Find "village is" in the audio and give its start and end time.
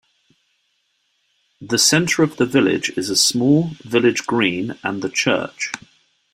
2.47-3.11